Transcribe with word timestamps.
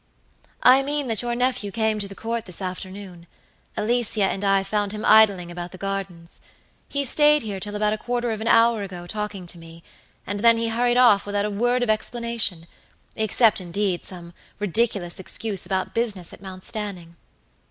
"I 0.63 0.81
mean 0.81 1.05
that 1.09 1.21
your 1.21 1.35
nephew 1.35 1.69
came 1.69 1.99
to 1.99 2.07
the 2.07 2.15
Court 2.15 2.45
this 2.45 2.59
afternoon. 2.59 3.27
Alicia 3.77 4.23
and 4.23 4.43
I 4.43 4.63
found 4.63 4.93
him 4.93 5.05
idling 5.05 5.51
about 5.51 5.71
the 5.71 5.77
gardens. 5.77 6.41
He 6.89 7.05
stayed 7.05 7.43
here 7.43 7.59
till 7.59 7.75
about 7.75 7.93
a 7.93 7.99
quarter 7.99 8.31
of 8.31 8.41
an 8.41 8.47
hour 8.47 8.81
ago 8.81 9.05
talking 9.05 9.45
to 9.45 9.59
me, 9.59 9.83
and 10.25 10.39
then 10.39 10.57
he 10.57 10.69
hurried 10.69 10.97
off 10.97 11.27
without 11.27 11.45
a 11.45 11.51
word 11.51 11.83
of 11.83 11.89
explanation; 11.91 12.65
except, 13.15 13.61
indeed, 13.61 14.03
some 14.03 14.33
ridiculous 14.57 15.19
excuse 15.19 15.67
about 15.67 15.93
business 15.93 16.33
at 16.33 16.41
Mount 16.41 16.63
Stanning." 16.63 17.15